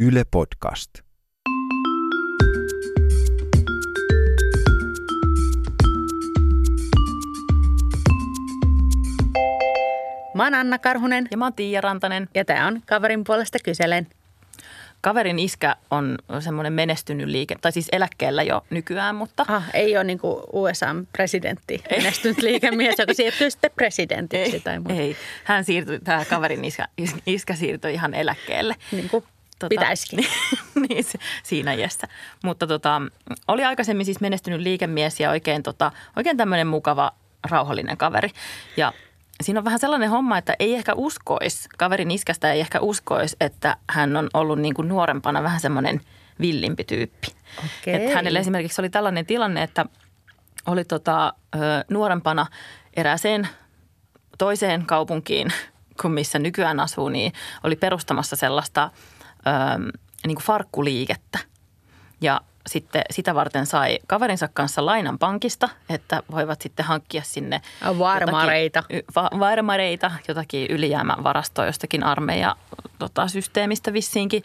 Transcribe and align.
Yle 0.00 0.24
Podcast. 0.24 0.90
Mä 10.34 10.44
oon 10.44 10.54
Anna 10.54 10.78
Karhunen 10.78 11.28
Ja 11.30 11.36
mä 11.36 11.44
oon 11.44 11.52
Tiia 11.52 11.80
Rantanen. 11.80 12.28
ja 12.34 12.44
tää 12.44 12.66
on 12.66 12.82
Kaverin 12.86 13.24
puolesta 13.24 13.58
kyselen. 13.64 14.06
Kaverin 15.00 15.38
iskä 15.38 15.76
on 15.90 16.18
semmoinen 16.40 16.72
menestynyt 16.72 17.28
liike, 17.28 17.56
tai 17.60 17.72
siis 17.72 17.88
eläkkeellä 17.92 18.42
jo 18.42 18.64
nykyään, 18.70 19.14
mutta 19.14 19.44
Ah, 19.48 19.64
ei 19.74 19.96
ole 19.96 20.04
niinku 20.04 20.42
USAn 20.52 21.08
presidentti, 21.12 21.82
menestynyt 21.90 22.38
liikemies, 22.42 22.98
joka 22.98 23.14
siirtyy 23.14 23.50
sitten 23.50 23.70
presidentiksi 23.76 24.54
ei, 24.56 24.60
tai 24.60 24.78
muuta. 24.78 24.94
ei. 24.94 25.16
Hän 25.44 25.64
siirtyi, 25.64 25.98
tämä 26.04 26.24
kaverin 26.24 26.64
iskä, 26.64 26.88
is- 26.98 27.16
iskä 27.26 27.54
siirtyi 27.54 27.94
ihan 27.94 28.14
eläkkeelle. 28.14 28.74
Niin 28.92 29.08
kuin 29.08 29.24
pitäisikin. 29.68 30.26
niin, 30.88 31.04
se- 31.04 31.18
siinä 31.42 31.72
iässä. 31.72 32.08
Mutta 32.44 32.66
tota, 32.66 33.02
oli 33.48 33.64
aikaisemmin 33.64 34.06
siis 34.06 34.20
menestynyt 34.20 34.60
liikemies 34.60 35.20
ja 35.20 35.30
oikein, 35.30 35.62
tota, 35.62 35.92
oikein 36.16 36.36
tämmöinen 36.36 36.66
mukava, 36.66 37.12
rauhallinen 37.50 37.96
kaveri. 37.96 38.30
Ja 38.76 38.92
siinä 39.42 39.60
on 39.60 39.64
vähän 39.64 39.78
sellainen 39.78 40.10
homma, 40.10 40.38
että 40.38 40.56
ei 40.58 40.74
ehkä 40.74 40.92
uskoisi, 40.94 41.68
kaverin 41.78 42.10
iskästä 42.10 42.52
ei 42.52 42.60
ehkä 42.60 42.80
uskoisi, 42.80 43.36
että 43.40 43.76
hän 43.90 44.16
on 44.16 44.28
ollut 44.34 44.58
niin 44.58 44.74
kuin 44.74 44.88
nuorempana 44.88 45.42
vähän 45.42 45.60
semmoinen 45.60 46.00
villimpi 46.40 46.84
tyyppi. 46.84 47.28
Okei. 47.58 47.94
Että 47.94 48.14
hänelle 48.14 48.38
esimerkiksi 48.38 48.80
oli 48.80 48.90
tällainen 48.90 49.26
tilanne, 49.26 49.62
että 49.62 49.86
oli 50.66 50.84
tota, 50.84 51.32
nuorempana 51.90 52.46
erääseen 52.94 53.48
toiseen 54.38 54.86
kaupunkiin 54.86 55.52
kuin 56.00 56.12
missä 56.12 56.38
nykyään 56.38 56.80
asuu, 56.80 57.08
niin 57.08 57.32
oli 57.64 57.76
perustamassa 57.76 58.36
sellaista 58.36 58.90
ö, 59.46 59.50
niin 60.26 60.36
kuin 60.36 60.44
farkkuliikettä. 60.44 61.38
Ja 62.20 62.40
sitten 62.66 63.02
sitä 63.10 63.34
varten 63.34 63.66
sai 63.66 63.98
kaverinsa 64.06 64.48
kanssa 64.48 64.86
lainan 64.86 65.18
pankista, 65.18 65.68
että 65.88 66.22
voivat 66.30 66.60
sitten 66.60 66.84
hankkia 66.84 67.22
sinne 67.22 67.60
Varmareita. 67.98 68.78
jotakin, 68.78 69.02
va- 69.16 69.40
varmareita, 69.40 70.10
jotakin 70.28 70.66
ylijäämävarastoa 70.70 71.66
jostakin 71.66 72.04
armeija 72.04 72.56
tota, 72.98 73.28
systeemistä 73.28 73.92
vissiinkin. 73.92 74.42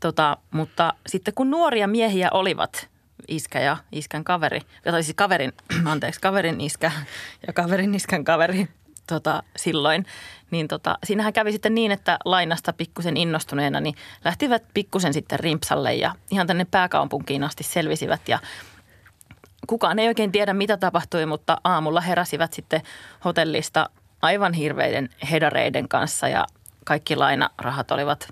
Tota, 0.00 0.36
mutta 0.50 0.94
sitten 1.06 1.34
kun 1.34 1.50
nuoria 1.50 1.88
miehiä 1.88 2.28
olivat, 2.32 2.88
iskä 3.28 3.60
ja 3.60 3.76
iskän 3.92 4.24
kaveri, 4.24 4.60
tai 4.84 5.02
siis 5.02 5.14
kaverin, 5.14 5.52
anteeksi, 5.84 6.20
kaverin 6.20 6.60
iskä 6.60 6.92
ja 7.46 7.52
kaverin 7.52 7.94
iskän 7.94 8.24
kaveri 8.24 8.68
tota, 9.06 9.42
silloin, 9.56 10.06
niin 10.50 10.68
tota, 10.68 10.98
siinähän 11.04 11.32
kävi 11.32 11.52
sitten 11.52 11.74
niin, 11.74 11.92
että 11.92 12.18
lainasta 12.24 12.72
pikkusen 12.72 13.16
innostuneena, 13.16 13.80
niin 13.80 13.94
lähtivät 14.24 14.62
pikkusen 14.74 15.12
sitten 15.12 15.40
rimpsalle 15.40 15.94
ja 15.94 16.14
ihan 16.30 16.46
tänne 16.46 16.66
pääkaupunkiin 16.70 17.44
asti 17.44 17.64
selvisivät 17.64 18.28
ja 18.28 18.38
kukaan 19.66 19.98
ei 19.98 20.08
oikein 20.08 20.32
tiedä, 20.32 20.52
mitä 20.52 20.76
tapahtui, 20.76 21.26
mutta 21.26 21.58
aamulla 21.64 22.00
heräsivät 22.00 22.52
sitten 22.52 22.82
hotellista 23.24 23.90
aivan 24.22 24.52
hirveiden 24.52 25.08
hedareiden 25.30 25.88
kanssa 25.88 26.28
ja 26.28 26.46
kaikki 26.84 27.16
lainarahat 27.16 27.90
olivat 27.90 28.28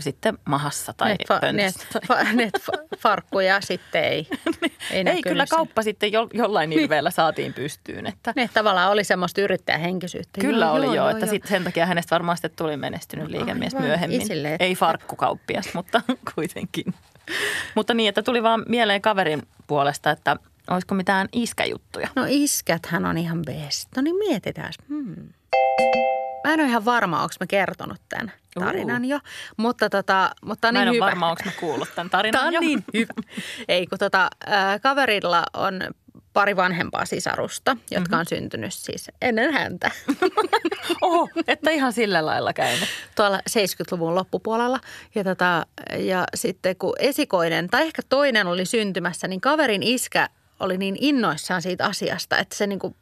sitten 0.00 0.38
mahassa 0.44 0.92
tai 0.96 1.08
Ne, 1.10 1.16
fa, 1.28 1.34
ne, 1.34 1.40
pöntössä. 1.40 2.00
fa, 2.08 2.14
ne 2.34 2.50
fa- 2.60 2.98
farkkuja 2.98 3.60
sitten 3.60 4.04
ei. 4.04 4.28
Ei, 4.90 4.96
Ei 4.98 5.04
näkynyt 5.04 5.24
kyllä 5.24 5.46
se. 5.46 5.50
kauppa 5.50 5.82
sitten 5.82 6.12
jo, 6.12 6.28
jollain 6.32 6.70
nilveellä 6.70 7.10
saatiin 7.10 7.54
pystyyn. 7.54 8.06
Että 8.06 8.32
Ne 8.36 8.50
tavallaan 8.54 8.90
oli 8.90 9.04
semmoista 9.04 9.40
yrittäjähenkisyyttä. 9.40 10.40
kyllä 10.40 10.72
oli 10.72 10.96
jo, 10.96 11.08
että 11.08 11.26
sit 11.26 11.46
sen 11.46 11.64
takia 11.64 11.86
hänestä 11.86 12.10
varmaan 12.14 12.36
sitten 12.36 12.50
tuli 12.56 12.76
menestynyt 12.76 13.28
liikemies 13.28 13.74
Aivan, 13.74 13.86
myöhemmin. 13.86 14.22
isille, 14.22 14.52
että- 14.54 14.64
Ei 14.64 14.74
farkkukauppias, 14.74 15.74
mutta 15.74 16.02
kuitenkin. 16.34 16.94
mutta 17.74 17.94
niin, 17.94 18.08
että 18.08 18.22
tuli 18.22 18.42
vaan 18.42 18.64
mieleen 18.68 19.02
kaverin 19.02 19.42
puolesta, 19.66 20.10
että 20.10 20.36
olisiko 20.70 20.94
mitään 20.94 21.28
iskäjuttuja. 21.32 22.08
No 22.16 22.24
iskäthän 22.28 23.06
on 23.06 23.18
ihan 23.18 23.42
best. 23.46 23.88
No 23.96 24.02
niin 24.02 24.16
mietitään. 24.16 24.72
Hmm. 24.88 25.28
Mä 26.44 26.52
en 26.54 26.60
ole 26.60 26.68
ihan 26.68 26.84
varma, 26.84 27.22
onko 27.22 27.34
mä 27.40 27.46
kertonut 27.46 28.00
tämän 28.08 28.32
tarinan 28.58 29.04
jo, 29.04 29.18
mutta, 29.56 29.90
tota, 29.90 30.30
mutta 30.44 30.68
on 30.68 30.74
Mä 30.74 30.80
niin 30.80 30.82
en 30.82 30.88
ole 30.88 30.96
hyvä. 30.96 31.06
varma, 31.06 31.28
onko 31.30 31.42
mä 31.44 31.52
kuullut 31.60 31.88
tämän 31.94 32.10
tarinan 32.10 32.32
Tämä 32.38 32.46
on 32.46 32.54
jo. 32.54 32.60
niin 32.60 32.84
hyvä. 32.94 33.12
Ei, 33.68 33.86
kun 33.86 33.98
tota, 33.98 34.28
äh, 34.52 34.80
kaverilla 34.80 35.42
on 35.54 35.80
pari 36.32 36.56
vanhempaa 36.56 37.04
sisarusta, 37.04 37.76
jotka 37.90 38.16
Mhm. 38.16 38.20
on 38.20 38.26
syntynyt 38.26 38.74
siis 38.74 39.10
ennen 39.22 39.52
häntä. 39.52 39.90
Oho, 41.02 41.28
että 41.46 41.70
ihan 41.70 41.92
sillä 41.92 42.26
lailla 42.26 42.52
käynyt. 42.52 42.88
Tuolla 43.16 43.40
70-luvun 43.50 44.14
loppupuolella. 44.14 44.80
Ja, 45.14 45.24
tota, 45.24 45.66
ja 45.98 46.24
sitten 46.34 46.76
kun 46.76 46.92
esikoinen 46.98 47.68
tai 47.68 47.82
ehkä 47.86 48.02
toinen 48.08 48.46
oli 48.46 48.64
syntymässä, 48.66 49.28
niin 49.28 49.40
kaverin 49.40 49.82
iskä 49.82 50.28
oli 50.60 50.78
niin 50.78 50.96
innoissaan 51.00 51.62
siitä 51.62 51.84
asiasta, 51.86 52.38
että 52.38 52.56
se 52.56 52.66
niin 52.66 52.78
kuin 52.78 52.96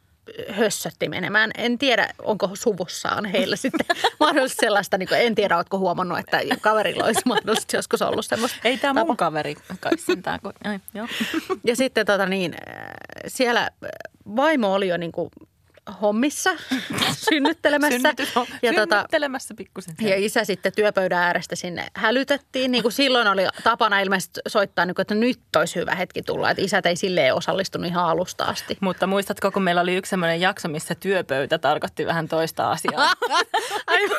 hössötti 0.50 1.08
menemään. 1.08 1.50
En 1.56 1.78
tiedä, 1.78 2.08
onko 2.22 2.50
suvussaan 2.54 3.24
heillä 3.24 3.56
sitten 3.56 3.86
mahdollisesti 4.20 4.60
sellaista, 4.60 4.98
niin 4.98 5.08
kuin, 5.08 5.20
en 5.20 5.34
tiedä, 5.34 5.56
oletko 5.56 5.78
huomannut, 5.78 6.18
että 6.18 6.40
kaverilla 6.60 7.04
olisi 7.04 7.20
mahdollisesti 7.26 7.76
joskus 7.76 8.02
ollut 8.02 8.26
semmoista. 8.26 8.58
Ei 8.64 8.78
tämä 8.78 9.04
mun 9.04 9.16
kaveri 9.16 9.54
kai 9.80 9.98
sentään. 9.98 10.40
Kun, 10.40 10.52
ai, 10.64 10.78
joo. 10.94 11.06
Ja 11.64 11.76
sitten 11.76 12.06
tota 12.06 12.26
niin, 12.26 12.54
siellä 13.26 13.70
vaimo 14.36 14.74
oli 14.74 14.88
jo 14.88 14.96
niin 14.96 15.12
kuin 15.12 15.30
hommissa 16.02 16.50
synnyttelemässä. 17.30 18.14
Ja, 18.62 18.72
tota, 18.74 18.96
synnyttelemässä 18.96 19.54
pikkusen. 19.54 19.94
ja 20.00 20.16
isä 20.16 20.44
sitten 20.44 20.72
työpöydän 20.76 21.22
äärestä 21.22 21.56
sinne 21.56 21.86
hälytettiin. 21.94 22.70
Niin 22.70 22.82
kuin 22.82 22.92
silloin 22.92 23.28
oli 23.28 23.42
tapana 23.64 24.00
ilmeisesti 24.00 24.40
soittaa, 24.48 24.86
niin 24.86 24.94
kuin, 24.94 25.02
että 25.02 25.14
nyt 25.14 25.40
olisi 25.56 25.74
hyvä 25.74 25.94
hetki 25.94 26.22
tulla. 26.22 26.50
Että 26.50 26.62
isät 26.62 26.86
ei 26.86 26.96
silleen 26.96 27.34
osallistunut 27.34 27.90
ihan 27.90 28.04
alusta 28.04 28.44
asti. 28.44 28.76
Mutta 28.80 29.06
muistatko, 29.06 29.50
kun 29.50 29.62
meillä 29.62 29.80
oli 29.80 29.96
yksi 29.96 30.10
sellainen 30.10 30.40
jakso, 30.40 30.68
missä 30.68 30.94
työpöytä 30.94 31.58
tarkoitti 31.58 32.06
vähän 32.06 32.28
toista 32.28 32.70
asiaa? 32.70 33.12
Aivan. 33.86 34.18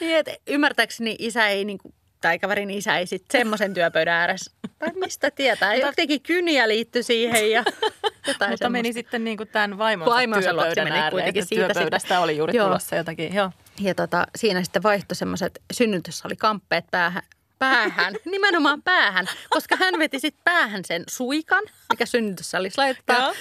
niin, 0.00 0.16
että 0.16 0.36
ymmärtääkseni 0.46 1.16
isä 1.18 1.48
ei 1.48 1.64
niin 1.64 1.78
kuin, 1.78 1.94
tai 2.20 2.38
kaverin 2.38 2.70
isä 2.70 2.98
ei 2.98 3.06
sitten 3.06 3.40
semmoisen 3.40 3.74
työpöydän 3.74 4.14
ääressä, 4.14 4.52
tai 4.78 4.92
mistä 4.94 5.30
tietää, 5.30 5.74
jotenkin 5.74 6.22
kyniä 6.22 6.68
liittyi 6.68 7.02
siihen 7.02 7.50
ja 7.50 7.64
jotain 8.28 8.50
Mutta 8.50 8.70
meni 8.70 8.92
sitten 8.92 9.24
niin 9.24 9.36
kuin 9.36 9.48
tämän 9.48 9.78
vaimonsa, 9.78 10.14
Vaimonsa 10.14 10.50
työpöydän 10.50 10.92
ääreen, 10.92 11.10
kuitenkin 11.10 11.46
siitä 11.46 11.64
työpöydästä 11.64 12.08
sitten. 12.08 12.20
oli 12.20 12.36
juuri 12.36 12.56
Joo. 12.56 12.66
tulossa 12.66 12.96
jotakin. 12.96 13.34
Joo. 13.34 13.50
Ja 13.80 13.94
tota, 13.94 14.26
siinä 14.36 14.62
sitten 14.64 14.82
vaihtoi 14.82 15.16
semmoiset, 15.16 15.62
synnytys 15.72 16.24
oli 16.24 16.36
kamppeet 16.36 16.84
päähän, 16.90 17.22
päähän, 17.58 18.14
nimenomaan 18.24 18.82
päähän, 18.82 19.26
koska 19.50 19.76
hän 19.76 19.98
veti 19.98 20.20
sitten 20.20 20.44
päähän 20.44 20.84
sen 20.84 21.04
suikan, 21.08 21.64
mikä 21.92 22.06
synnytyssä 22.06 22.58
oli 22.58 22.68
laittaa. 22.76 23.18
Joo. 23.18 23.34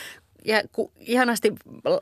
Ja 0.46 0.64
ku, 0.72 0.92
ihanasti 1.00 1.54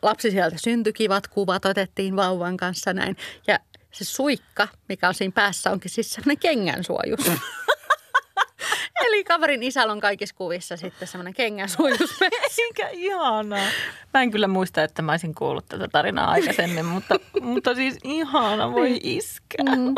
lapsi 0.02 0.32
sieltä 0.32 0.56
syntyi, 0.60 0.94
kivat 0.94 1.28
kuvat 1.28 1.66
otettiin 1.66 2.16
vauvan 2.16 2.58
kanssa 2.58 2.94
näin. 2.94 3.18
Ja 3.48 3.60
se 3.94 4.06
suikka, 4.06 4.68
mikä 4.90 5.08
on 5.08 5.14
siinä 5.14 5.32
päässä, 5.32 5.72
onkin 5.72 5.92
siis 5.92 6.14
semmoinen 6.14 6.40
kengänsuojus. 6.40 7.32
Eli 9.08 9.24
kaverin 9.24 9.64
isällä 9.64 9.94
on 9.94 10.00
kaikissa 10.00 10.36
kuvissa 10.36 10.78
sitten 10.78 11.08
semmoinen 11.08 11.34
kengänsuojus. 11.34 12.20
Mikä 12.68 12.90
ihanaa. 12.90 13.68
Mä 14.14 14.22
en 14.22 14.32
kyllä 14.32 14.48
muista, 14.48 14.84
että 14.84 15.02
mä 15.02 15.12
olisin 15.12 15.36
kuullut 15.36 15.66
tätä 15.66 15.88
tarinaa 15.88 16.32
aikaisemmin, 16.32 16.86
mutta, 16.86 17.16
mutta 17.42 17.76
siis 17.76 17.98
ihana, 18.04 18.72
voi 18.72 19.00
iskä. 19.04 19.64
Mm. 19.64 19.96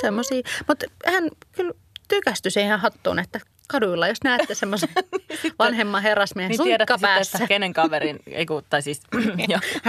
Semmoisia. 0.00 0.42
Mutta 0.68 0.86
hän 1.06 1.30
kyllä 1.52 1.72
tykästyi 2.08 2.50
siihen 2.50 2.80
hattuun, 2.80 3.18
että 3.18 3.40
kaduilla, 3.68 4.08
jos 4.08 4.18
näette 4.24 4.54
semmoisen 4.54 4.88
vanhemman 5.58 6.02
herrasmiehen 6.02 6.50
Niin 6.50 6.62
sitten, 6.62 7.00
päässä. 7.00 7.38
että 7.38 7.48
kenen 7.48 7.72
kaverin, 7.72 8.18
ei 8.26 8.46
kun, 8.46 8.62
tai 8.70 8.82
siis, 8.82 9.00
jo, 9.48 9.58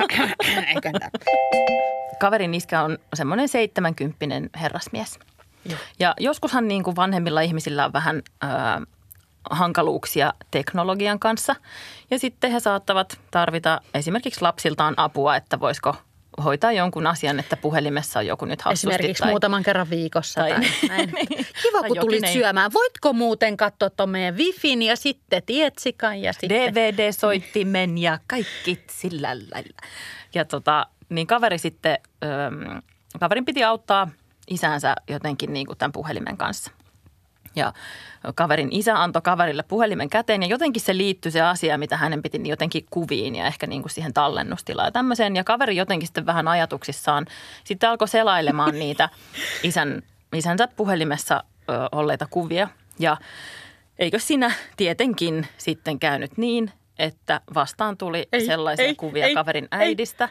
tää? 1.00 1.10
kaverin 2.20 2.54
iskä 2.54 2.82
on 2.82 2.98
semmoinen 3.14 3.48
seitsemänkymppinen 3.48 4.50
herrasmies. 4.62 5.20
Ja 6.00 6.14
joskushan 6.20 6.68
niin 6.68 6.84
kuin 6.84 6.96
vanhemmilla 6.96 7.42
ihmisillä 7.42 7.86
on 7.86 7.94
vähän 7.94 8.22
ö, 8.44 8.48
hankaluuksia 9.50 10.34
teknologian 10.52 11.20
kanssa. 11.20 11.56
Ja 12.12 12.20
sitten 12.20 12.52
he 12.52 12.60
saattavat 12.60 13.20
tarvita 13.32 13.82
esimerkiksi 13.94 14.42
lapsiltaan 14.42 14.94
apua, 14.98 15.36
että 15.36 15.60
voisiko 15.60 15.96
hoitaa 16.44 16.72
jonkun 16.72 17.08
asian, 17.08 17.40
että 17.40 17.58
puhelimessa 17.58 18.20
on 18.20 18.26
joku 18.28 18.46
nyt 18.46 18.62
hassusti. 18.62 18.96
Esimerkiksi 18.96 19.24
tai, 19.24 19.32
muutaman 19.32 19.64
kerran 19.64 19.90
viikossa 19.90 20.42
tai, 20.42 20.52
Tai- 20.52 20.70
näin. 20.90 21.10
Kiva, 21.64 21.80
Tai 21.82 21.88
kun 21.90 21.98
tulit 22.00 22.24
ei- 22.24 22.34
syömään. 22.34 22.74
Voitko 22.74 23.14
muuten 23.14 23.58
katsoa 23.58 23.90
tuon 23.90 24.10
meidän 24.10 24.38
wifin 24.38 24.82
ja 24.82 24.96
sitten 24.96 25.44
tietsikan 25.46 26.22
ja 26.22 26.34
sitten... 26.34 26.50
DVD-soittimen 26.76 27.98
ja 27.98 28.20
kaikki 28.28 28.84
sillä 28.90 29.28
lailla. 29.28 29.78
Ja 30.36 30.46
tota, 30.46 30.86
niin 31.10 31.28
kaveri 31.28 31.58
sitten, 31.58 31.98
öm, 32.24 32.82
kaverin 33.20 33.46
piti 33.46 33.64
auttaa 33.64 34.08
isänsä 34.48 34.96
jotenkin 35.10 35.54
niin 35.54 35.66
kuin 35.66 35.78
tämän 35.78 35.92
puhelimen 35.92 36.38
kanssa. 36.38 36.72
Ja 37.56 37.74
kaverin 38.36 38.68
isä 38.72 39.04
antoi 39.04 39.22
kaverille 39.22 39.64
puhelimen 39.64 40.10
käteen 40.10 40.44
ja 40.44 40.48
jotenkin 40.48 40.82
se 40.82 40.98
liittyi 40.98 41.32
se 41.32 41.42
asia, 41.42 41.78
mitä 41.78 41.98
hänen 41.98 42.22
piti 42.22 42.38
niin 42.38 42.50
jotenkin 42.50 42.86
kuviin 42.90 43.36
ja 43.36 43.46
ehkä 43.46 43.68
niin 43.68 43.82
kuin 43.82 43.92
siihen 43.92 44.14
tallennustilaan 44.14 44.88
ja 44.88 44.92
tämmöiseen. 44.92 45.36
Ja 45.36 45.44
kaveri 45.44 45.76
jotenkin 45.76 46.08
sitten 46.08 46.26
vähän 46.26 46.48
ajatuksissaan 46.48 47.26
sitten 47.64 47.90
alkoi 47.90 48.08
selailemaan 48.08 48.80
niitä 48.80 49.10
isän 49.64 50.02
isänsä 50.34 50.68
puhelimessa 50.68 51.44
ö, 51.70 51.74
olleita 51.92 52.28
kuvia. 52.30 52.68
Ja 53.00 53.18
eikö 54.00 54.20
sinä 54.20 54.52
tietenkin 54.78 55.48
sitten 55.58 56.00
käynyt 56.00 56.38
niin, 56.38 56.72
että 57.00 57.42
vastaan 57.54 57.98
tuli 57.98 58.28
Ei, 58.32 58.46
sellaisia 58.46 58.86
ei, 58.86 58.96
kuvia 58.96 59.26
ei, 59.26 59.34
kaverin 59.34 59.64
ei, 59.64 59.70
äidistä, 59.72 60.30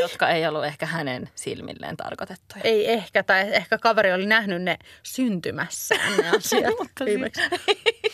jotka 0.00 0.28
ei 0.28 0.46
ollut 0.46 0.64
ehkä 0.64 0.86
hänen 0.86 1.30
silmilleen 1.34 1.96
tarkoitettuja. 1.96 2.60
Ei 2.64 2.92
ehkä, 2.92 3.22
tai 3.22 3.54
ehkä 3.54 3.78
kaveri 3.78 4.12
oli 4.12 4.26
nähnyt 4.26 4.62
ne 4.62 4.78
syntymässään 5.02 6.16
ne 6.16 6.30
asiat 6.36 6.74
Mutta 6.78 7.04
viimeksi. 7.04 7.40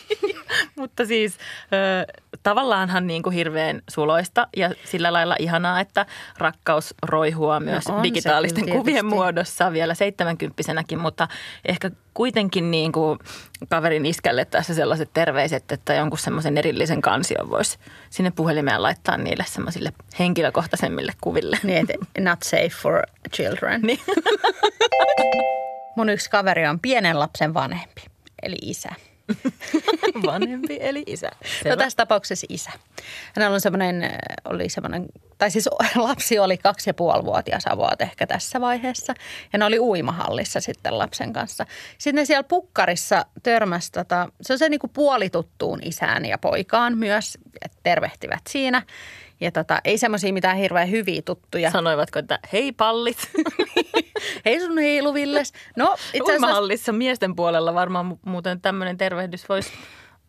Mutta 0.75 1.05
siis 1.05 1.37
tavallaanhan 2.43 3.07
niin 3.07 3.23
kuin 3.23 3.33
hirveän 3.33 3.81
suloista 3.89 4.47
ja 4.57 4.71
sillä 4.85 5.13
lailla 5.13 5.35
ihanaa, 5.39 5.79
että 5.79 6.05
rakkaus 6.37 6.95
roihua 7.03 7.59
myös 7.59 7.87
No 7.87 8.03
digitaalisten 8.03 8.65
kyllä 8.65 8.77
kuvien 8.77 9.05
muodossa 9.05 9.71
vielä 9.71 9.93
seitsemänkymppisenäkin, 9.93 10.99
mutta 10.99 11.27
ehkä 11.65 11.91
kuitenkin 12.13 12.71
niin 12.71 12.91
kuin 12.91 13.19
kaverin 13.69 14.05
iskälle 14.05 14.45
tässä 14.45 14.73
sellaiset 14.73 15.09
terveiset, 15.13 15.71
että 15.71 15.93
jonkun 15.93 16.19
semmoisen 16.19 16.57
erillisen 16.57 17.01
kansion 17.01 17.49
voisi 17.49 17.77
sinne 18.09 18.31
puhelimeen 18.31 18.81
laittaa 18.81 19.17
niille 19.17 19.45
semmoisille 19.47 19.93
henkilökohtaisemmille 20.19 21.11
kuville. 21.21 21.59
Niin, 21.63 21.87
not 22.19 22.43
safe 22.43 22.69
for 22.81 23.01
children. 23.35 23.81
Niin. 23.81 23.99
Mun 25.95 26.09
yksi 26.09 26.29
kaveri 26.29 26.67
on 26.67 26.79
pienen 26.79 27.19
lapsen 27.19 27.53
vanhempi, 27.53 28.01
eli 28.43 28.55
isä. 28.61 28.89
Vanhempi 30.25 30.77
eli 30.81 31.03
isä. 31.07 31.31
No 31.65 31.75
tässä 31.75 31.97
tapauksessa 31.97 32.47
isä. 32.49 32.71
Hänellä 33.35 33.53
on 33.53 33.61
semmoinen, 33.61 34.11
oli 34.45 34.69
semmoinen, 34.69 35.05
tai 35.43 35.51
siis 35.51 35.69
lapsi 35.95 36.39
oli 36.39 36.57
kaksi 36.57 36.89
ja 36.89 36.93
puoli 36.93 37.25
vuotias 37.25 37.63
avoat 37.67 38.01
ehkä 38.01 38.27
tässä 38.27 38.61
vaiheessa. 38.61 39.13
Ja 39.53 39.59
ne 39.59 39.65
oli 39.65 39.79
uimahallissa 39.79 40.61
sitten 40.61 40.97
lapsen 40.97 41.33
kanssa. 41.33 41.65
Sitten 41.97 42.15
ne 42.15 42.25
siellä 42.25 42.43
pukkarissa 42.43 43.25
törmäsi, 43.43 43.91
tota, 43.91 44.29
se 44.41 44.53
on 44.53 44.59
se 44.59 44.69
niinku 44.69 44.87
puolituttuun 44.87 45.79
isään 45.83 46.25
ja 46.25 46.37
poikaan 46.37 46.97
myös, 46.97 47.37
että 47.61 47.77
tervehtivät 47.83 48.41
siinä. 48.49 48.81
Ja 49.41 49.51
tota, 49.51 49.79
ei 49.83 49.97
semmoisia 49.97 50.33
mitään 50.33 50.57
hirveän 50.57 50.91
hyviä 50.91 51.21
tuttuja. 51.21 51.71
Sanoivatko, 51.71 52.19
että 52.19 52.39
hei 52.53 52.71
pallit. 52.71 53.17
Hei 54.45 54.59
sun 54.59 54.77
heiluvilles. 54.77 55.53
No 55.75 55.93
itse 55.93 56.09
asiassa 56.09 56.33
Uimahallissa 56.33 56.91
miesten 56.91 57.35
puolella 57.35 57.73
varmaan 57.73 58.11
mu- 58.11 58.29
muuten 58.29 58.61
tämmöinen 58.61 58.97
tervehdys 58.97 59.49
voisi 59.49 59.71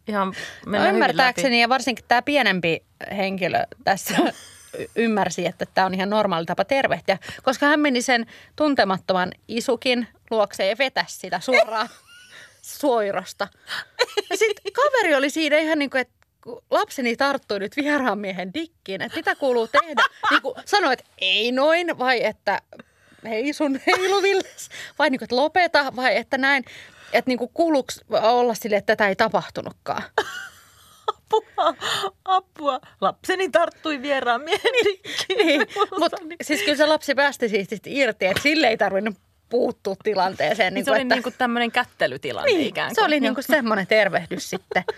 ihan 0.09 0.35
mennä 0.67 0.87
No 0.87 0.95
ymmärtääkseni 0.95 1.61
ja 1.61 1.69
varsinkin 1.69 2.05
tämä 2.09 2.23
pienempi 2.23 2.85
henkilö 3.17 3.59
tässä 3.85 4.15
ymmärsi, 4.97 5.47
että 5.47 5.67
tämä 5.75 5.87
on 5.87 5.95
ihan 5.95 6.11
normaali 6.11 6.47
tapa 6.47 6.65
tervehtiä, 6.65 7.19
koska 7.43 7.67
hän 7.67 7.81
meni 7.81 8.03
sen 8.03 8.27
tuntemattoman 8.57 9.33
isukin 9.49 10.09
luokse 10.31 10.67
ja 10.67 10.77
vetäisi 10.79 11.19
sitä 11.19 11.41
suoraan 11.41 11.89
suoirosta. 12.63 13.49
Ja 14.31 14.37
sitten 14.37 14.73
kaveri 14.73 15.15
oli 15.15 15.31
siinä 15.31 15.59
ihan 15.59 15.79
niin 15.79 15.91
kuin, 15.91 16.01
että 16.01 16.15
lapseni 16.71 17.17
tarttui 17.17 17.59
nyt 17.59 17.77
vieraan 17.77 18.19
miehen 18.19 18.55
dikkiin, 18.55 19.03
että 19.03 19.17
mitä 19.17 19.35
kuuluu 19.35 19.69
tehdä. 19.69 20.03
Niin 20.31 20.43
kuin 20.43 20.55
sanoi, 20.65 20.93
että 20.93 21.05
ei 21.19 21.53
noin 21.53 21.99
vai 21.99 22.25
että 22.25 22.61
hei 23.25 23.53
sun 23.53 23.81
heiluvilles 23.87 24.69
vai 24.99 25.11
niin 25.11 25.19
kuin, 25.19 25.27
että 25.27 25.37
lopeta 25.37 25.93
vai 25.97 26.17
että 26.17 26.39
näin. 26.39 26.65
Että 27.13 27.31
niin 27.31 27.39
kuin 27.39 27.51
kuuluuko 27.55 27.93
olla 28.11 28.55
sille, 28.55 28.77
että 28.77 28.97
tätä 28.97 29.09
ei 29.09 29.17
tapahtunutkaan. 29.17 30.03
Apua, 31.33 31.75
apua. 32.25 32.81
Lapseni 33.01 33.49
tarttui 33.49 34.03
vieraan 34.03 34.41
miehen 34.41 34.73
Niin, 35.45 35.67
mutta 35.99 36.17
siis 36.43 36.63
kyllä 36.63 36.77
se 36.77 36.87
lapsi 36.87 37.15
päästi 37.15 37.49
siitä 37.49 37.77
irti, 37.87 38.27
että 38.27 38.43
sille 38.43 38.67
ei 38.67 38.77
tarvinnut 38.77 39.15
puuttua 39.49 39.95
tilanteeseen. 40.03 40.75
Niin 40.75 40.75
Niin 40.75 40.85
se 40.85 40.91
kuin, 40.91 40.95
oli 40.97 41.03
että, 41.03 41.15
niin 41.15 41.23
kuin 41.23 41.35
tämmöinen 41.39 41.73
kättelytilanne 41.73 42.53
niin, 42.53 42.67
ikään 42.69 42.89
kuin. 42.89 42.95
se 42.95 43.03
oli 43.03 43.21
niin 43.21 43.35
kuin 43.35 43.45
semmoinen 43.45 43.87
tervehdys 43.87 44.51
sitten. 44.51 44.85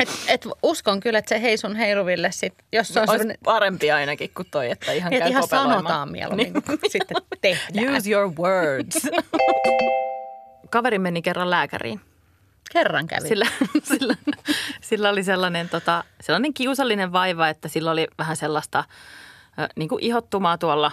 Et, 0.00 0.08
et 0.28 0.46
uskon 0.62 1.00
kyllä, 1.00 1.18
että 1.18 1.28
se 1.28 1.42
hei 1.42 1.56
sun 1.56 1.76
heiluville 1.76 2.32
sit, 2.32 2.54
jos 2.72 2.88
se 2.88 3.00
on 3.00 3.02
Olisi 3.08 3.18
semmoinen, 3.18 3.36
parempi 3.44 3.90
ainakin 3.90 4.30
kuin 4.34 4.48
toi, 4.50 4.70
että 4.70 4.92
ihan 4.92 5.12
että 5.12 5.24
käy 5.24 5.30
ihan 5.30 5.48
sanotaan 5.48 6.10
mieluummin, 6.12 6.52
Niin. 6.52 6.62
kuin 6.62 6.78
sitten 6.90 7.16
tehdään. 7.40 7.96
Use 7.96 8.10
your 8.10 8.32
words. 8.38 8.98
Kaveri 10.70 10.98
meni 10.98 11.22
kerran 11.22 11.50
lääkäriin. 11.50 12.00
Kerran 12.72 13.06
kävi. 13.06 13.28
Sillä, 13.28 13.46
sillä, 13.92 14.14
sillä 14.80 15.08
oli 15.08 15.24
sellainen, 15.24 15.68
tota, 15.68 16.04
sellainen 16.20 16.54
kiusallinen 16.54 17.12
vaiva, 17.12 17.48
että 17.48 17.68
sillä 17.68 17.90
oli 17.90 18.08
vähän 18.18 18.36
sellaista 18.36 18.84
niin 19.76 19.88
kuin 19.88 20.04
ihottumaa 20.04 20.58
tuolla 20.58 20.92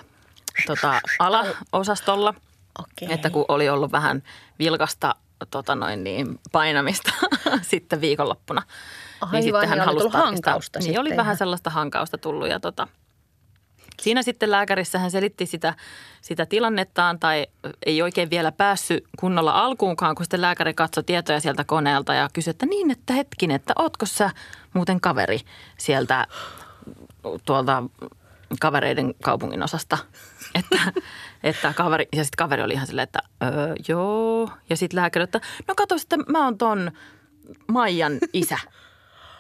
tota, 0.68 1.02
alaosastolla. 1.20 2.34
Okei. 2.80 3.14
Että 3.14 3.30
kun 3.30 3.46
oli 3.48 3.70
ollut 3.70 3.92
vähän 3.92 4.24
vilkasta 4.60 5.16
tota 5.52 5.76
noin 5.76 6.04
niin, 6.04 6.40
painamista 6.52 7.12
sitten 7.62 8.02
viikonloppuna. 8.02 8.62
Aivan, 9.22 9.42
niin 9.42 9.56
oli 9.56 9.64
tullut 9.66 10.12
tarkistaa. 10.12 10.22
hankausta 10.22 10.80
Niin 10.80 10.84
sitten 10.84 11.02
oli 11.02 11.10
ihan. 11.10 11.18
vähän 11.18 11.38
sellaista 11.38 11.70
hankausta 11.70 12.18
tullut 12.18 12.50
ja 12.50 12.60
tota, 12.60 12.88
Siinä 14.02 14.24
sitten 14.24 14.52
lääkärissä 14.52 15.00
hän 15.00 15.12
selitti 15.12 15.46
sitä, 15.46 15.74
sitä 16.22 16.46
tilannettaan 16.46 17.20
tai 17.20 17.48
ei 17.86 18.02
oikein 18.02 18.30
vielä 18.30 18.52
päässyt 18.52 19.04
kunnolla 19.20 19.52
alkuunkaan, 19.52 20.16
kun 20.16 20.26
sitten 20.26 20.42
lääkäri 20.42 20.74
katsoi 20.74 21.04
tietoja 21.04 21.40
sieltä 21.40 21.64
koneelta 21.64 22.14
ja 22.14 22.30
kysyi, 22.34 22.52
että 22.52 22.66
niin, 22.66 22.92
että 22.92 23.14
hetkinen, 23.14 23.56
että 23.56 23.74
ootko 23.80 24.06
sä 24.06 24.30
muuten 24.74 25.02
kaveri 25.02 25.40
sieltä 25.78 26.28
tuolta 27.46 27.84
kavereiden 28.60 29.16
kaupungin 29.24 29.64
osasta. 29.64 29.98
Että, 30.56 31.02
että 31.44 31.74
kaveri, 31.74 32.08
ja 32.16 32.24
sitten 32.24 32.38
kaveri 32.38 32.64
oli 32.64 32.74
ihan 32.74 32.88
silleen, 32.88 33.04
että 33.04 33.20
öö, 33.44 33.76
joo. 33.88 34.50
Ja 34.70 34.78
sitten 34.78 35.02
lääkäri, 35.02 35.24
että 35.24 35.42
no 35.68 35.76
kato, 35.76 35.96
että 35.96 36.18
mä 36.18 36.44
oon 36.44 36.58
ton 36.58 36.92
Maijan 37.68 38.18
isä. 38.34 38.58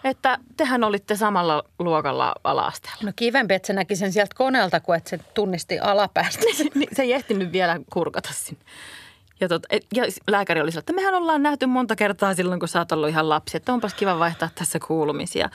Että 0.05 0.37
tehän 0.57 0.83
olitte 0.83 1.15
samalla 1.15 1.63
luokalla 1.79 2.35
ala-asteella. 2.43 2.99
No 3.03 3.11
kivempi, 3.15 3.53
että 3.53 3.67
se 3.67 3.73
näki 3.73 3.95
sen 3.95 4.13
sieltä 4.13 4.35
koneelta, 4.35 4.79
kuin 4.79 4.97
että 4.97 5.09
se 5.09 5.17
tunnisti 5.17 5.79
alapäästä. 5.79 6.43
niin 6.75 6.89
se 6.93 7.01
ei 7.01 7.13
ehtinyt 7.13 7.51
vielä 7.51 7.79
kurkata 7.93 8.29
sinne. 8.33 8.61
Ja, 9.39 9.47
tot, 9.47 9.63
et, 9.69 9.85
ja 9.95 10.03
lääkäri 10.27 10.61
oli 10.61 10.71
sillä, 10.71 10.79
että 10.79 10.93
mehän 10.93 11.13
ollaan 11.15 11.43
nähty 11.43 11.65
monta 11.65 11.95
kertaa 11.95 12.33
silloin, 12.33 12.59
kun 12.59 12.69
sä 12.69 12.79
oot 12.79 12.91
ollut 12.91 13.09
ihan 13.09 13.29
lapsi, 13.29 13.57
että 13.57 13.73
onpas 13.73 13.93
kiva 13.93 14.19
vaihtaa 14.19 14.49
tässä 14.55 14.79
kuulumisia. 14.87 15.49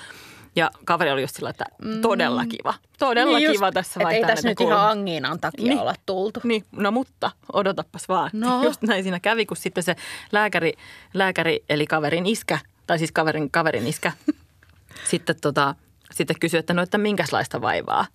Ja 0.56 0.70
kaveri 0.84 1.10
oli 1.10 1.20
just 1.20 1.36
sillä, 1.36 1.50
että 1.50 1.64
todella 2.02 2.46
kiva, 2.46 2.74
todella 2.98 3.36
Niin 3.38 3.44
just, 3.46 3.56
kiva 3.56 3.72
tässä 3.72 4.00
vaihtaa 4.04 4.28
Ei 4.30 4.34
tässä 4.34 4.48
nyt 4.48 4.60
ihan 4.60 4.68
kuulumisia. 4.72 4.90
angiinan 4.90 5.40
takia 5.40 5.64
Niin. 5.68 5.80
olla 5.80 5.94
tultu. 6.06 6.40
Niin, 6.44 6.64
no 6.72 6.90
mutta 6.90 7.30
odotappas 7.52 8.08
vaan. 8.08 8.30
No. 8.32 8.62
Just 8.64 8.82
näin 8.82 9.02
siinä 9.02 9.20
kävi, 9.20 9.46
kun 9.46 9.56
sitten 9.56 9.82
se 9.84 9.96
lääkäri, 10.32 10.72
lääkäri 11.14 11.64
eli 11.68 11.86
kaverin 11.86 12.26
iskä, 12.26 12.58
tai 12.86 12.98
siis 12.98 13.12
kaverin, 13.12 13.50
kaverin 13.50 13.86
iskä, 13.86 14.12
sitten, 15.04 15.36
tota, 15.40 15.74
sitten 16.12 16.36
kysyi, 16.40 16.58
että 16.58 16.74
no, 16.74 16.82
että 16.82 16.98
minkälaista 16.98 17.60
vaivaa. 17.60 18.06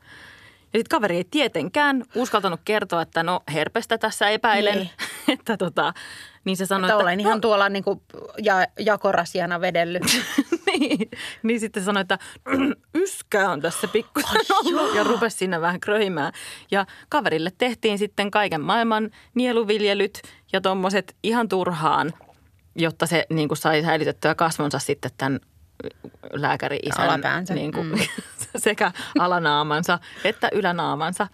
Ja 0.76 0.80
sitten 0.80 0.98
kaveri 0.98 1.18
ei 1.18 1.24
tietenkään 1.32 2.04
uskaltanut 2.16 2.60
kertoa, 2.66 3.02
että 3.02 3.24
no 3.24 3.44
herpestä 3.54 3.98
tässä 3.98 4.30
epäilen. 4.30 4.78
Niin. 4.78 4.90
että 5.40 5.58
tota, 5.58 5.94
niin 6.46 6.58
se 6.58 6.66
sanoi, 6.66 6.88
Että 6.88 6.94
että, 6.94 7.04
olen 7.04 7.20
ihan 7.20 7.42
tuolla 7.42 7.70
niin 7.70 7.84
kuin 7.84 8.02
ja, 8.44 8.68
jakorasiana 8.80 9.62
vedellyt. 9.62 10.04
niin, 10.68 11.10
niin 11.44 11.60
sitten 11.60 11.84
sanoi, 11.84 12.02
että 12.02 12.20
yskä 13.04 13.50
on 13.50 13.62
tässä 13.62 13.88
pikkusen 13.88 14.42
ollut 14.50 14.96
ja 14.96 15.04
rupesi 15.04 15.38
siinä 15.38 15.62
vähän 15.62 15.80
kröhimään. 15.80 16.34
Ja 16.72 16.86
kaverille 17.10 17.52
tehtiin 17.58 17.98
sitten 17.98 18.32
kaiken 18.32 18.62
maailman 18.62 19.12
nieluviljelyt 19.36 20.22
ja 20.54 20.62
tuommoiset 20.62 21.16
ihan 21.24 21.50
turhaan, 21.50 22.14
jotta 22.76 23.06
se 23.06 23.26
niin 23.30 23.48
kuin 23.48 23.58
sai 23.58 23.82
säilytettyä 23.82 24.36
kasvonsa 24.36 24.80
sitten 24.80 25.12
tämän 25.18 25.40
lääkäri-isän 26.34 27.10
Alapäänsä, 27.10 27.54
niin 27.54 27.72
kuin, 27.72 27.88
mm. 27.88 27.98
sekä 28.58 28.92
alanaamansa 29.20 30.00
että 30.24 30.50
ylänaamansa. 30.52 31.28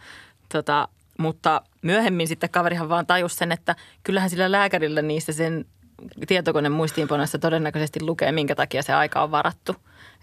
Tota, 0.53 0.87
mutta 1.17 1.61
myöhemmin 1.81 2.27
sitten 2.27 2.49
kaverihan 2.49 2.89
vaan 2.89 3.05
tajusi 3.05 3.35
sen, 3.35 3.51
että 3.51 3.75
kyllähän 4.03 4.29
sillä 4.29 4.51
lääkärillä 4.51 5.01
niissä 5.01 5.33
sen 5.33 5.65
tietokoneen 6.27 6.71
muistiinpanoissa 6.71 7.39
todennäköisesti 7.39 8.03
lukee, 8.03 8.31
minkä 8.31 8.55
takia 8.55 8.83
se 8.83 8.93
aika 8.93 9.23
on 9.23 9.31
varattu. 9.31 9.75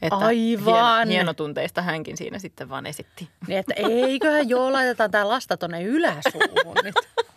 Että 0.02 0.16
Aivan. 0.16 1.08
Hieno, 1.08 1.10
hienotunteista 1.10 1.82
hänkin 1.82 2.16
siinä 2.16 2.38
sitten 2.38 2.68
vaan 2.68 2.86
esitti. 2.86 3.28
Niin, 3.46 3.58
että 3.58 3.74
eiköhän 3.76 4.48
joo, 4.48 4.72
laitetaan 4.72 5.10
tämä 5.10 5.28
lasta 5.28 5.56
tuonne 5.56 5.82
yläsuuhun 5.82 6.76
nyt. 6.84 6.94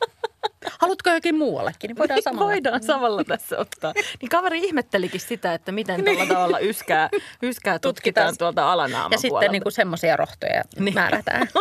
Haluatko 0.82 1.10
jokin 1.10 1.36
muuallekin, 1.38 1.88
niin 1.88 1.98
voidaan 1.98 2.22
samalla. 2.22 2.46
Voidaan 2.48 2.84
samalla 2.84 3.24
tässä 3.24 3.58
ottaa. 3.58 3.94
Niin 4.22 4.30
kaveri 4.30 4.60
ihmettelikin 4.60 5.22
sitä, 5.22 5.54
että 5.54 5.72
miten 5.72 6.04
tuolla 6.06 6.26
tavalla 6.26 6.60
yskää, 6.60 7.10
yskää 7.44 7.80
tutkitaan, 7.80 8.28
Tutkitaan. 8.28 8.38
tuolta 8.38 8.72
alanaaman 8.72 9.12
Ja 9.12 9.18
sitten 9.18 9.52
niin 9.52 9.64
kuin 9.64 9.74
semmoisia 9.74 10.18
rohtoja 10.18 10.62
Niin. 10.76 10.86
niin. 10.86 10.94
määrätään. 10.94 11.48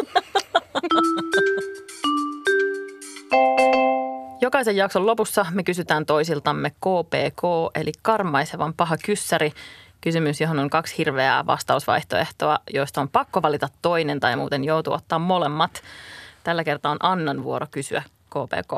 Jokaisen 4.40 4.76
jakson 4.76 5.06
lopussa 5.06 5.46
me 5.50 5.62
kysytään 5.62 6.06
toisiltamme 6.06 6.70
KPK, 6.70 7.42
eli 7.74 7.92
karmaisevan 8.02 8.74
paha 8.74 8.96
kyssäri. 9.04 9.52
Kysymys, 10.00 10.40
johon 10.40 10.58
on 10.58 10.70
kaksi 10.70 10.98
hirveää 10.98 11.46
vastausvaihtoehtoa, 11.46 12.58
joista 12.72 13.00
on 13.00 13.08
pakko 13.08 13.42
valita 13.42 13.68
toinen 13.82 14.20
tai 14.20 14.36
muuten 14.36 14.64
joutuu 14.64 14.92
ottaa 14.92 15.18
molemmat. 15.18 15.82
Tällä 16.44 16.64
kertaa 16.64 16.92
on 16.92 16.98
Annan 17.00 17.44
vuoro 17.44 17.66
kysyä 17.70 18.02
KPK. 18.30 18.72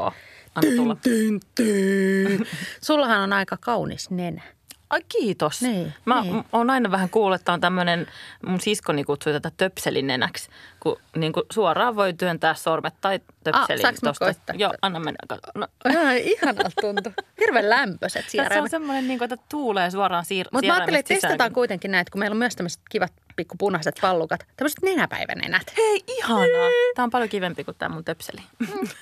Anna 0.55 0.77
tulla. 0.77 0.97
Tyn, 1.03 1.41
tyn. 1.55 2.47
Sullahan 2.87 3.21
on 3.21 3.33
aika 3.33 3.57
kaunis 3.61 4.11
nenä. 4.11 4.43
Ai 4.91 5.01
kiitos. 5.09 5.63
Niin, 5.63 5.93
Mä 6.05 6.21
niin. 6.23 6.45
oon 6.53 6.71
aina 6.71 6.91
vähän 6.91 7.09
kuullut, 7.11 7.41
että 7.41 7.53
on 7.53 7.61
tämmöinen, 7.61 8.07
mun 8.47 8.61
siskoni 8.61 9.05
kutsui 9.05 9.33
tätä 9.33 9.51
töpselinenäksi, 9.57 10.49
kun 10.81 10.97
niin 11.17 11.33
kuin 11.33 11.45
suoraan 11.53 11.97
voi 11.97 12.13
työntää 12.15 12.55
sormet 12.55 12.95
tai 13.01 13.21
töpselin. 13.45 13.83
mä 14.03 14.13
tosta. 14.19 14.53
Joo, 14.55 14.73
anna 14.83 14.99
mennä. 15.01 15.19
No, 15.55 15.67
Ai, 16.07 16.23
ihanalta 16.31 16.71
tuntuu. 16.81 17.13
Hirveän 17.41 17.71
lämpöiset 17.71 18.21
tässä 18.21 18.31
sieraimet. 18.31 18.63
on 18.63 18.71
semmoinen, 18.71 19.09
niin 19.09 19.19
kuin, 19.19 19.33
että 19.33 19.45
tuulee 19.49 19.91
suoraan 19.91 20.25
siir- 20.25 20.49
Mutta 20.53 20.67
mä 20.67 20.75
ajattelin, 20.75 21.01
että 21.01 21.15
testataan 21.15 21.53
kuitenkin 21.53 21.91
näitä, 21.91 22.11
kun 22.11 22.19
meillä 22.19 22.35
on 22.35 22.39
myös 22.39 22.57
tämmöiset 22.57 22.83
kivat 22.91 23.13
pikku 23.37 23.55
punaiset 23.59 23.95
pallukat. 24.01 24.47
Tämmöiset 24.57 24.83
nenäpäivänenät. 24.83 25.73
Hei, 25.77 26.01
ihanaa. 26.07 26.69
Tämä 26.95 27.05
on 27.05 27.11
paljon 27.11 27.29
kivempi 27.29 27.65
kuin 27.65 27.77
tämä 27.79 27.95
mun 27.95 28.05
töpseli. 28.05 28.41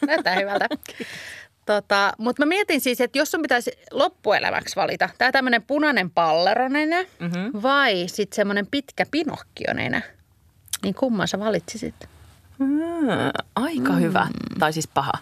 Näyttää 0.06 0.34
hyvältä. 0.34 0.68
Tota, 1.66 2.12
Mutta 2.18 2.42
mä 2.42 2.48
mietin 2.48 2.80
siis, 2.80 3.00
että 3.00 3.18
jos 3.18 3.30
sun 3.30 3.42
pitäisi 3.42 3.70
loppuelämäksi 3.90 4.76
valita, 4.76 5.08
tämä 5.18 5.32
tämmöinen 5.32 5.62
punainen 5.62 6.10
palleronenä 6.10 7.02
Mhm. 7.02 7.62
vai 7.62 8.04
sitten 8.06 8.36
semmoinen 8.36 8.66
pitkä 8.70 9.06
pinokkionenä, 9.10 10.02
niin 10.82 10.94
kumman 10.94 11.28
sä 11.28 11.38
valitsisit? 11.38 11.94
Mm, 12.58 12.68
aika 13.56 13.92
mm. 13.92 14.00
hyvä. 14.00 14.26
Tai 14.58 14.72
siis 14.72 14.88
paha. 14.88 15.12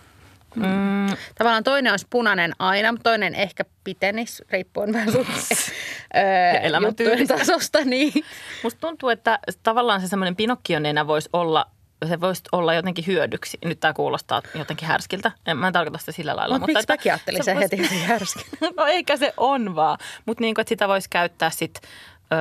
Mm, 0.55 1.17
Tavallaan 1.38 1.64
toinen 1.64 1.93
olisi 1.93 2.07
punainen 2.11 2.52
aina, 2.59 2.93
mutta 2.93 3.11
toinen 3.11 3.35
ehkä 3.35 3.64
pitenis, 3.85 4.43
riippuen 4.50 4.93
vähän 4.93 5.12
sun 5.12 5.26
elämäntyylistä. 6.62 7.23
juttujen 7.23 7.47
tasosta. 7.47 7.78
Niin. 7.85 8.25
musta 8.62 8.81
tuntuu, 8.81 9.09
että 9.09 9.38
tavallaan 9.62 10.00
se 10.00 10.09
semmoinen 10.09 10.37
pinokkionenä 10.37 11.07
voisi 11.07 11.28
olla 11.33 11.67
se 12.09 12.21
voisi 12.21 12.43
olla 12.52 12.75
jotenkin 12.75 13.07
hyödyksi. 13.07 13.59
Nyt 13.64 13.81
tämä 13.81 13.93
kuulostaa 13.93 14.43
jotenkin 14.55 14.88
härskiltä. 14.88 15.33
En, 15.47 15.57
mä 15.57 15.67
en 15.67 15.73
tarkoita 15.73 15.99
sitä 15.99 16.12
sillä 16.12 16.37
lailla. 16.37 16.59
Mut 16.59 16.67
miksi 16.67 16.81
että 16.81 16.93
mäkin 16.93 17.12
ajattelin 17.12 17.45
sen 17.45 17.57
vois- 17.57 17.61
heti 17.61 18.02
härskin? 18.05 18.43
No 18.76 18.87
eikä 18.87 19.17
se 19.17 19.35
on 19.37 19.75
vaan. 19.75 19.99
Mutta 20.26 20.40
niin 20.40 20.55
kuin, 20.55 20.61
että 20.62 20.69
sitä 20.69 20.88
voisi 20.88 21.11
käyttää 21.11 21.50
sit 21.50 21.81
öö, 22.32 22.38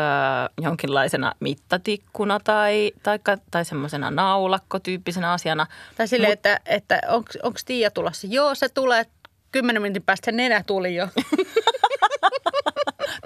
jonkinlaisena 0.62 1.34
mittatikkuna 1.39 2.39
tai, 2.39 2.91
tai, 3.03 3.20
tai 3.51 3.65
semmoisena 3.65 4.12
naulakkotyyppisenä 4.12 5.32
asiana. 5.32 5.67
Tai 5.98 6.08
silleen, 6.08 6.34
että, 6.34 6.60
että 6.65 7.00
onko 7.44 7.60
Tiia 7.65 7.91
tulossa? 7.91 8.27
Joo, 8.29 8.56
se 8.56 8.70
tulee. 8.70 9.06
Kymmenen 9.51 9.82
minuutin 9.82 10.03
päästä 10.03 10.25
se 10.25 10.32
nenä 10.32 10.63
tuli 10.63 10.96
jo. 10.96 11.08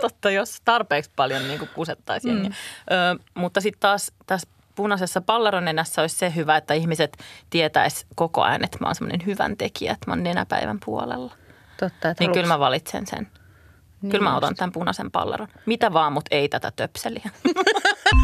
Totta, 0.02 0.32
jos 0.32 0.62
tarpeeksi 0.66 1.12
paljon 1.16 1.48
niin 1.48 1.70
kusettaisiin. 1.76 2.40
Mm. 2.44 2.46
Ö, 2.46 2.52
mutta 3.34 3.62
sitten 3.62 3.80
taas 3.80 4.12
tässä 4.26 4.48
punaisessa 4.76 5.22
pallaronenässä 5.22 6.02
olisi 6.02 6.16
se 6.16 6.34
hyvä, 6.36 6.58
että 6.58 6.74
ihmiset 6.74 7.18
tietäis 7.50 8.06
koko 8.16 8.42
ajan, 8.42 8.64
että 8.64 8.78
mä 8.82 8.88
oon 8.88 8.96
semmoinen 8.96 9.26
hyvän 9.26 9.58
tekijä, 9.58 9.92
että 9.92 10.08
mä 10.08 10.12
oon 10.14 10.24
nenäpäivän 10.24 10.78
puolella. 10.86 11.32
Totta, 11.80 11.88
että 11.96 12.08
Niin 12.08 12.16
haluatko- 12.30 12.34
kyllä 12.34 12.48
mä 12.48 12.60
valitsen 12.60 13.08
sen. 13.08 13.28
Niin 14.02 14.12
kyllä 14.12 14.24
mä 14.24 14.30
just. 14.30 14.38
otan 14.38 14.56
tämän 14.56 14.72
punaisen 14.72 15.12
pallaron. 15.12 15.48
Mitä 15.66 15.94
vaan, 15.94 16.14
mutta 16.14 16.36
ei 16.36 16.50
tätä 16.50 16.72
töpseliä. 16.76 17.30